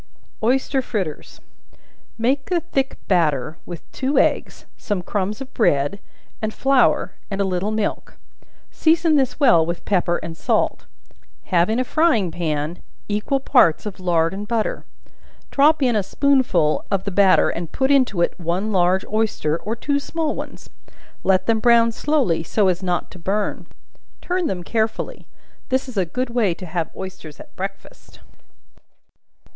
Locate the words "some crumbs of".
4.75-5.53